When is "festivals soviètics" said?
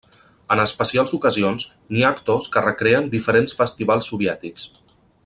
3.63-4.69